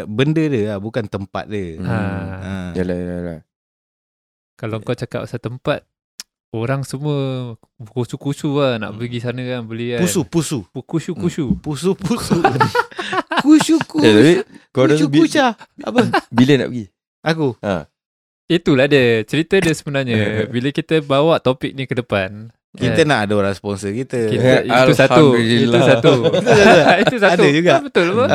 [0.10, 1.78] benda dia lah, bukan tempat dia.
[1.78, 1.86] Hmm.
[1.86, 1.98] Ha.
[2.42, 2.54] Ha.
[2.74, 3.40] Yalah yalah yalah.
[4.58, 5.86] Kalau kau cakap pasal tempat
[6.52, 7.54] Orang semua
[7.86, 9.00] Kusu-kusu lah Nak Hmm.
[9.00, 10.66] pergi sana kan Beli kan Pusu, pusu.
[10.74, 12.40] Kusu-kusu Pusu, pusu.
[13.38, 15.48] Kusyu, Eh, tapi kau rasa kusya.
[15.80, 16.10] Apa?
[16.28, 16.86] bila nak pergi?
[17.22, 17.48] Aku.
[18.48, 20.18] Itulah dia Cerita dia sebenarnya
[20.54, 24.26] Bila kita bawa topik ni ke depan Kita kan, nak ada orang sponsor kita.
[24.26, 25.26] kita, Itu satu
[25.64, 26.14] Itu satu
[26.98, 27.74] Itu satu Ada juga.
[27.80, 28.26] Betul apa.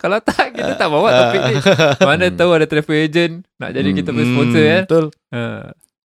[0.00, 1.54] Kalau tak Kita tak bawa topik ni
[2.00, 2.34] Mana Hmm.
[2.34, 5.04] tahu ada travel agent Nak jadi kita punya sponsor kan Betul.
[5.30, 5.40] ha.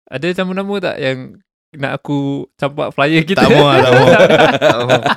[0.08, 1.17] Ada nama-nama tak Yang
[1.73, 2.19] Nak aku
[2.56, 3.80] Campak flyer kita Tak mau lah,
[4.58, 5.01] tak mau.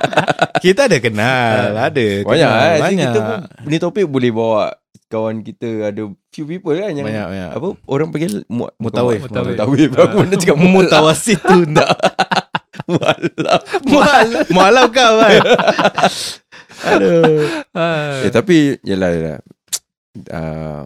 [0.55, 2.05] Kita ada kenal, ada.
[2.23, 2.65] Banyak kenal.
[2.65, 2.79] eh.
[2.81, 3.05] Banyak.
[3.05, 4.73] Kita pun ni topik boleh bawa
[5.05, 7.49] kawan kita ada few people kan yang banyak banyak.
[7.53, 9.21] apa orang panggil mu, Mutawif.
[9.21, 9.53] Mutawif.
[9.53, 9.89] Mutawif.
[9.93, 10.17] Aku Ah.
[10.17, 11.89] mana cakap Mutawasit tu tak.
[12.87, 13.61] mualaf.
[13.83, 15.41] Mual, mualaf kau kan.
[16.85, 17.45] Aduh.
[18.21, 19.37] Eh tapi yalah yalah.
[20.31, 20.83] Uh,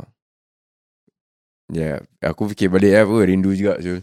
[1.80, 4.00] ya, aku fikir balik eh, apa rindu juga so.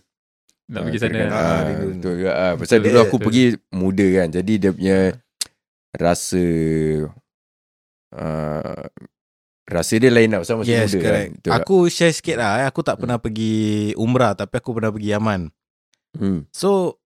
[0.66, 1.86] Nak pergi sana Ah, Ah, rindu.
[1.94, 2.52] betul juga ah.
[2.54, 2.86] Pasal Betul.
[2.86, 3.26] dulu aku Betul.
[3.26, 4.28] pergi muda kan.
[4.30, 4.98] Jadi dia punya
[5.94, 6.42] rasa
[8.14, 8.84] uh,
[9.66, 11.14] rasa dia lain lah pasal masih Yes, muda correct.
[11.22, 11.30] kan.
[11.34, 11.58] Betul tak?
[11.62, 12.52] Aku share sikit lah.
[12.60, 12.66] eh.
[12.66, 13.54] Aku tak pernah pergi
[13.94, 15.40] umrah tapi aku pernah pergi Yaman.
[16.16, 16.40] Hmm.
[16.50, 16.96] So,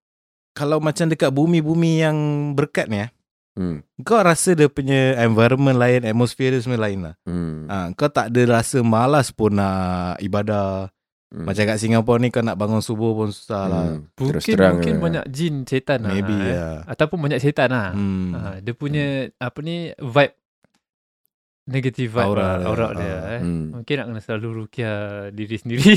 [0.53, 2.16] kalau macam dekat bumi-bumi yang
[2.55, 3.11] berkat ni, eh,
[3.58, 3.82] Hmm.
[4.00, 7.14] kau rasa dia punya environment lain, atmosphere dia semua lain lah.
[7.26, 7.66] Hmm.
[7.66, 10.88] Ha, kau tak ada rasa malas pun nak ibadah.
[11.30, 11.46] Hmm.
[11.46, 13.84] Macam kat Singapura ni kau nak bangun subuh pun susah lah.
[13.94, 14.10] Hmm.
[14.18, 15.00] Terus Mungkin terang mungkin eh.
[15.00, 16.50] banyak jin setan lah Maybe eh.
[16.50, 16.66] ya.
[16.88, 18.34] Ataupun banyak setan lah Hmm.
[18.34, 20.34] ha, Dia punya Apa ni Vibe
[21.70, 22.66] negative vibe Aura aura, dia.
[22.66, 23.30] aura dia Ah.
[23.30, 23.40] eh.
[23.40, 23.64] Hmm.
[23.72, 24.98] Mungkin nak kena selalu rukiah
[25.30, 25.94] diri sendiri.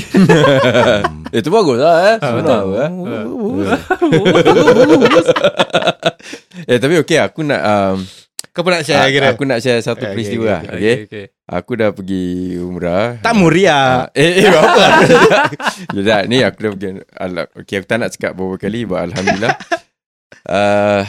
[1.36, 2.16] Itu bagus lah eh.
[2.16, 2.78] Ah, Sebenar betul.
[2.78, 2.90] eh.
[3.66, 3.78] Ah.
[6.64, 7.98] Eh tapi okey aku nak um,
[8.48, 10.60] Kau pun nak share kira aku nak share satu Okay, peristiwa okay, lah.
[10.62, 10.78] okay.
[10.78, 11.24] Okay, okay.
[11.44, 12.24] Aku dah pergi
[12.56, 13.18] umrah.
[13.18, 14.86] Tak muria eh, eh, apa?
[15.92, 16.86] Tidak, ni aku dah pergi.
[17.12, 19.58] Alah, okay, aku tak nak cakap beberapa kali, but Alhamdulillah.
[20.46, 21.02] uh,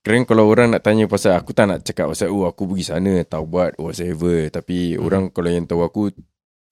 [0.00, 3.20] keren kalau orang nak tanya pasal, aku tak nak cakap pasal, oh aku pergi sana,
[3.24, 4.48] taubat, whatever.
[4.48, 5.04] Tapi Hmm.
[5.04, 6.02] orang kalau yang tahu aku,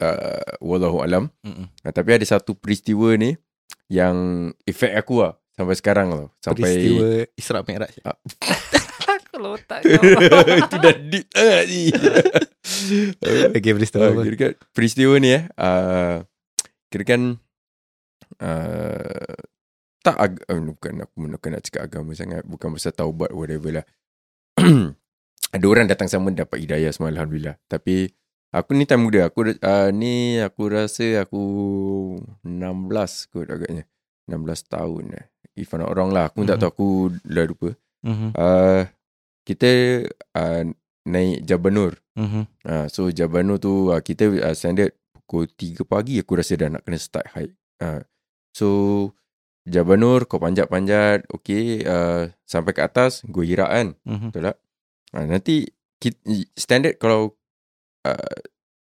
[0.00, 1.28] uh, Wallahu alam.
[1.44, 1.68] Mm-mm.
[1.84, 3.36] Uh, tapi ada satu peristiwa ni,
[3.88, 6.28] yang efek aku lah, sampai sekarang tau.
[6.40, 7.94] Sampai, Peristiwa Isra Mi'raj
[9.28, 10.02] Kalau tak kau.
[10.66, 11.82] Itu dah deep sangat ni.
[13.56, 16.20] Okay peristiwa Uh, kira kan peristiwa ni eh uh,
[16.92, 17.40] kira kan
[18.44, 19.36] uh,
[20.02, 23.86] tak ag- uh, bukan aku bukan nak cakap agama sangat bukan pasal taubat whatever lah.
[25.54, 27.56] Ada orang datang sama dapat hidayah semua alhamdulillah.
[27.66, 28.12] Tapi
[28.52, 29.32] aku ni time muda.
[29.32, 31.42] Aku uh, ni aku rasa aku
[32.44, 33.88] 16 kot agaknya.
[34.28, 35.26] 16 tahun eh.
[35.56, 36.28] If I'm not wrong lah.
[36.28, 36.52] Aku mm-hmm.
[36.52, 36.88] tak tahu aku
[37.24, 37.70] dah lupa.
[38.04, 38.86] Mhm, uh,
[39.42, 39.70] kita
[40.36, 40.62] uh,
[41.08, 41.96] naik Jabanur.
[42.14, 42.42] Mhm.
[42.68, 46.84] Ha, so Jabano tu uh, kita uh, standard pukul 3 pagi aku rasa dah nak
[46.84, 47.56] kena start hike.
[47.80, 48.04] Ha,
[48.52, 48.68] so
[49.68, 53.88] Jabanur kau panjat-panjat okay uh, sampai ke atas go hirak kan.
[54.08, 54.32] Mhm.
[54.32, 54.56] Betul tak?
[55.12, 55.68] Ha, nanti
[56.00, 56.18] kita,
[56.56, 57.36] standard kalau
[58.08, 58.38] uh,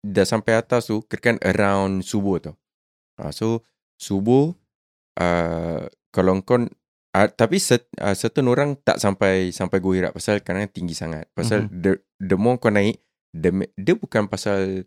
[0.01, 2.55] dah sampai atas tu kira kan around subuh tau.
[3.21, 3.61] Ha, so
[3.95, 4.57] subuh
[5.21, 10.65] uh, kalau kau uh, tapi set, uh, certain orang tak sampai sampai hirak pasal kadang
[10.69, 11.29] tinggi sangat.
[11.31, 11.81] Pasal Mhm.
[11.81, 12.97] the the more kau naik
[13.29, 14.85] the, dia bukan pasal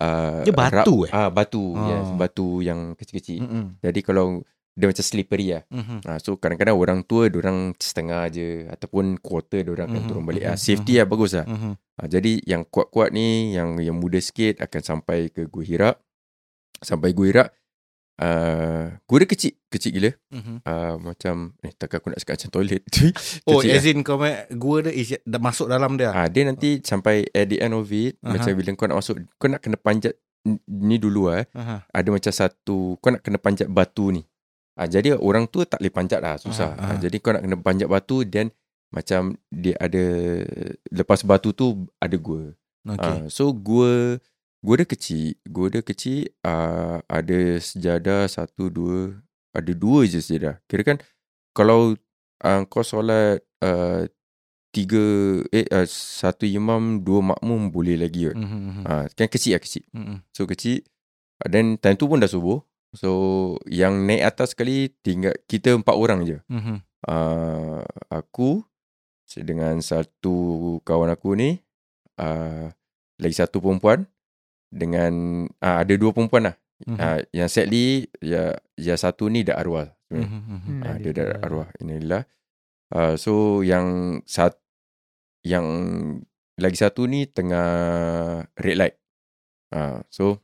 [0.00, 1.12] uh, Dia batu, eh?
[1.12, 1.88] Ah batu, Oh.
[1.88, 3.40] yes, batu yang kecil-kecil.
[3.44, 3.64] Mhm.
[3.80, 4.40] Jadi kalau
[4.76, 5.62] dia macam slippery lah.
[5.72, 6.04] Mhm.
[6.04, 10.44] Ha, so kadang-kadang orang tua orang setengah je ataupun quarter orang akan Mhm, turun balik.
[10.44, 11.48] mhm, Ah safety lah bagus lah.
[11.48, 11.72] Mhm.
[11.74, 15.90] Ha, jadi yang kuat-kuat ni yang yang muda sikit akan sampai ke Gua Hira.
[16.76, 17.44] Sampai Gua Hira
[18.20, 20.60] uh, Gua dia kecil Kecil gila Mhm.
[20.60, 22.82] uh, Macam Eh takkan aku nak cakap macam toilet
[23.48, 26.44] Oh Kecil as in kau main Gua dia is, dah masuk dalam dia Ah, dia
[26.44, 28.36] nanti sampai at the end of it, Aha.
[28.36, 30.20] macam bila kau nak masuk, kau nak kena panjat
[30.68, 31.40] ni dulu ah.
[31.40, 31.46] Eh.
[31.54, 31.76] Aha.
[31.88, 34.22] Ada macam satu, kau nak kena panjat batu ni.
[34.76, 36.76] Ah, jadi orang tua tak boleh panjat lah, susah.
[36.76, 36.92] Aha, aha.
[36.92, 38.52] Ah, jadi kau nak kena panjat batu dan
[38.92, 40.04] macam dia ada
[40.92, 42.52] lepas batu tu ada gua.
[42.84, 44.20] Okay Ah, so gua
[44.60, 49.16] gua dia kecil, gua dia kecil ah, ada sejadah satu dua,
[49.56, 50.60] ada dua je sejadah.
[50.68, 51.00] Kira kan
[51.56, 51.96] kalau
[52.44, 54.04] uh, kau solat uh,
[54.76, 55.00] tiga
[55.56, 58.28] eh uh, satu imam dua makmum boleh lagi.
[58.28, 58.82] Mhm, mhm.
[58.84, 59.88] Ah kan kecil lah kecil.
[59.96, 60.20] Mhm.
[60.36, 60.84] So kecil
[61.36, 62.64] Ah, then time tu pun dah subuh.
[62.96, 63.10] So
[63.68, 66.38] yang naik atas sekali tinggal kita empat orang je.
[66.48, 66.80] Mhm.
[67.06, 68.64] Uh, aku
[69.36, 71.60] dengan satu kawan aku ni
[72.18, 72.72] uh,
[73.20, 74.08] lagi satu perempuan
[74.72, 76.56] dengan uh, ada dua perempuan lah.
[76.88, 76.96] Mhm.
[76.96, 80.28] Uh, yang sadly ya ya satu ni dah arwah sebenarnya.
[80.28, 80.58] Mhm, mhm.
[80.64, 81.20] Hmm, Ah, dia ada.
[81.20, 82.22] dah arwah inilah.
[82.90, 84.56] Uh, so yang sat
[85.44, 85.66] yang
[86.56, 87.68] lagi satu ni tengah
[88.56, 88.96] red light.
[89.74, 90.40] Uh, so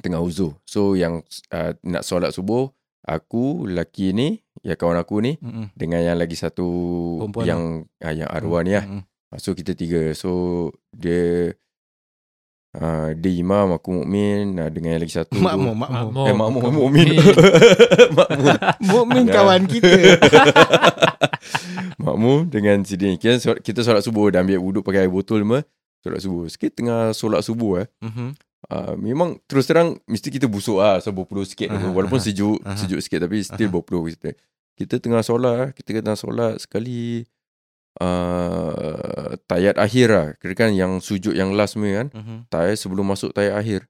[0.00, 0.56] tengah uzur.
[0.64, 2.68] So yang uh, nak solat subuh
[3.00, 4.28] aku lelaki ni
[4.60, 5.72] ya kawan aku ni Mhm.
[5.72, 6.68] dengan yang lagi satu
[7.18, 7.62] Perempuan yang
[7.98, 8.84] uh, yang arwah ni lah.
[8.84, 9.00] Mhm.
[9.30, 10.10] Uh, So kita tiga.
[10.12, 10.30] So
[10.90, 11.54] dia
[12.72, 16.24] uh, dia imam aku mukmin uh, dengan yang lagi satu tu- Makmum, makmum.
[16.24, 17.08] Eh makmum mukmin.
[18.18, 18.54] makmum.
[18.90, 19.32] Mukmin Ya.
[19.34, 19.90] kawan kita.
[21.96, 25.60] Makmum dengan sini kita solat, kita solat subuh dah ambil wuduk pakai air botol semua
[26.00, 26.44] solat subuh.
[26.48, 27.88] Sikit tengah solat subuh eh.
[28.00, 28.28] Mhm.
[28.68, 32.76] Uh, memang terus terang mesti kita busuk ah so berpeluh sikit Aha, walaupun sejuk aha.
[32.76, 33.74] sejuk sikit tapi still Aha.
[33.80, 34.36] berpeluh kita.
[34.76, 37.24] Kita tengah solat eh, kita tengah solat sekali
[38.04, 40.26] uh, tayat akhir lah.
[40.38, 42.12] Kira kan yang sujud yang last ni kan.
[42.12, 42.52] Mhm.
[42.52, 43.88] Tayat sebelum masuk tayat akhir.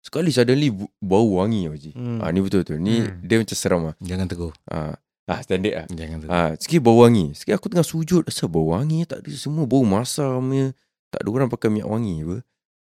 [0.00, 1.92] Sekali suddenly bau wangi Haji.
[1.92, 2.20] Hmm.
[2.24, 2.76] Ah ni betul tu.
[2.80, 3.20] Ni Hmm.
[3.20, 3.94] dia macam seram ah.
[4.00, 4.52] Jangan tegur.
[4.64, 4.96] Ah,
[5.28, 5.86] ah standard ah.
[5.92, 6.32] Jangan tegur.
[6.32, 7.36] Ah, sikit bau wangi.
[7.36, 10.72] Sikit aku tengah sujud, asal bau wangi tak ada semua bau masam punya.
[11.12, 12.36] Tak ada orang pakai minyak wangi apa.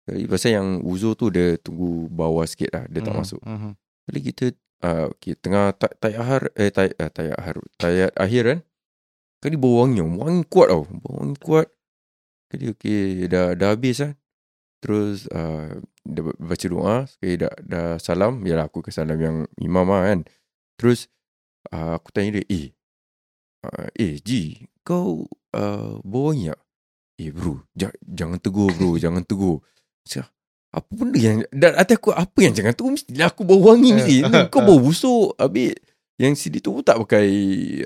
[0.03, 3.41] Jadi pasal yang uzur tu dia tunggu bawah sikit lah, dia tak Mhm, masuk.
[3.41, 3.71] mhm.
[4.03, 4.45] Jadi kita
[4.83, 8.59] uh, okay, tengah ta- tayat akhir eh tayat uh, tayat akhir tayat akhir kan.
[9.39, 10.83] Kali bau wangi, wangi kuat tau.
[10.99, 11.67] Bau wangi kuat.
[12.51, 14.13] Jadi okey dah dah habis kan.
[14.83, 19.87] Terus uh, dah baca doa, sekali dah dah salam, yalah aku ke salam yang imam
[19.87, 20.19] lah kan.
[20.75, 21.07] Terus
[21.71, 22.67] uh, aku tanya dia, "Eh,
[23.63, 25.23] uh, eh Ji, kau
[25.55, 26.59] uh, bau wangi tak?"
[27.15, 29.63] Eh bro, j- jangan tegur bro, jangan tegur.
[30.03, 30.27] Saya,
[30.73, 34.15] apa benda yang dan hati aku apa yang jangan tegur mestilah aku bau wangi mesti.
[34.53, 35.37] Kau bau busuk.
[35.39, 35.77] Habis
[36.19, 37.27] yang CD tu pun tak pakai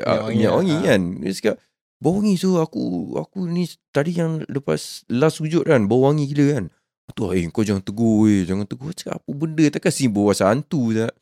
[0.02, 0.82] uh, Minyak wangi minyak wangi lah.
[0.84, 1.02] kan.
[1.24, 1.56] Dia cakap,
[1.98, 2.84] Bau wangi so aku
[3.18, 6.66] aku ni tadi yang lepas last sujud kan bau wangi gila kan.
[7.16, 10.94] Tu eh kau jangan tegur eh jangan tegur cakap apa benda takkan simbol pasal hantu
[10.94, 11.14] tak.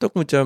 [0.00, 0.44] Tu aku macam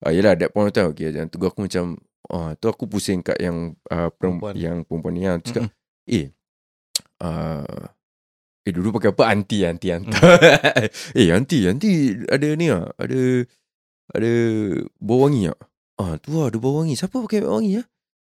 [0.00, 2.00] ah yalah that point of time okay jangan tegur aku macam
[2.32, 4.54] ah tu aku pusing kat yang uh, Perempuan.
[4.56, 5.62] yang perempuan ni kan cakap
[6.08, 6.32] eh
[7.20, 7.84] uh,
[8.60, 10.12] eh dulu pakai apa anti anti anti.
[11.16, 11.92] eh anti anti
[12.28, 13.20] ada ni ah ada
[14.10, 14.32] ada
[14.98, 15.58] bau wangi tak?
[15.96, 16.94] Ah tu lah ada bau wangi.
[16.94, 17.86] Siapa pakai bau wangi ah?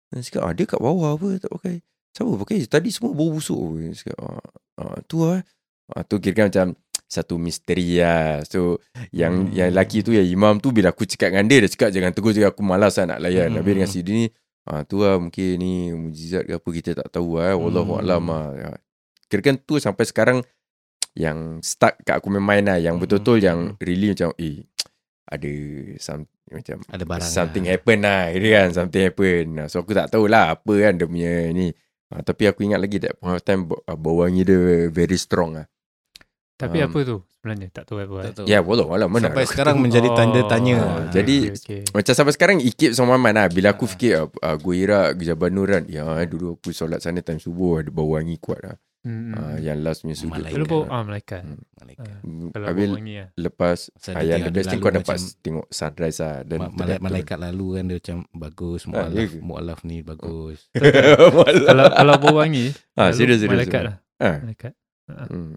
[0.09, 1.75] Dan cakap ah dia kat bawah apa tak pakai.
[2.13, 2.57] Siapa pakai?
[2.65, 3.81] Tadi semua bau busuk.
[3.81, 4.45] Dia Cakap ah,
[4.81, 5.41] ah tu lah.
[5.93, 6.77] Ah tu kira macam
[7.09, 8.41] satu misteri lah.
[8.49, 8.81] So
[9.13, 9.53] yang Hmm.
[9.53, 12.33] yang lelaki tu yang imam tu bila aku cakap dengan dia dia cakap jangan tegur
[12.33, 13.53] juga aku malas lah nak layan.
[13.53, 13.61] Hmm.
[13.61, 14.27] Habis dengan si dia ni
[14.65, 17.53] ah tu lah mungkin ni mujizat ke apa kita tak tahu lah.
[17.53, 18.01] Wallahu Hmm.
[18.01, 18.77] a'lam lah.
[19.33, 19.41] Ya.
[19.41, 20.39] Kira kan tu sampai sekarang
[21.15, 23.03] yang stuck kat aku main main lah yang Hmm.
[23.03, 24.65] betul-betul yang really macam eh
[25.25, 25.49] ada
[25.97, 27.73] some, macam Ada barang something lah.
[27.73, 31.69] happen lah kira kan something happen so aku tak tahulah apa kan dia punya ni
[32.09, 34.57] ha, tapi aku ingat lagi that point of time bau, ah, bau wangi dia
[34.89, 35.65] very strong lah
[36.55, 37.69] Tapi Um, apa tu sebenarnya?
[37.73, 38.15] Tak tahu apa.
[38.15, 38.35] Tak eh.
[38.35, 38.45] tahu.
[38.47, 40.77] ya wallah wallah mana Sampai sekarang menjadi tanda tanya.
[40.79, 41.81] Ah, jadi- okay, okay.
[41.91, 45.67] macam sampai sekarang ikip sama man lah bila aku fikir uh, uh, gue Iraq Jabanur
[45.69, 49.35] kan ya dulu aku solat sana time subuh ada bau wangi kuat lah Hmm.
[49.35, 50.55] Ah, yang last punya sudut Malaikat.
[50.55, 51.43] Kalau bau ah malaikat.
[51.43, 51.59] Hmm.
[51.75, 52.07] Malaikat.
[52.07, 53.29] Ah, Hmm, Kalau Habis wangi lah.
[53.37, 57.39] lepas ah, the best thing kau dapat macam- tengok sunrise lah dan Ma- malaikat, malaikat
[57.41, 59.39] lalu kan dia macam bagus Ah, mualaf ke?
[59.41, 60.59] mualaf ni bagus.
[61.69, 63.89] kalau kalau bau wangi, ah serius serius malaikat serius.
[63.89, 63.97] lah.
[64.23, 64.73] ah Malaikat.
[65.29, 65.53] hmm.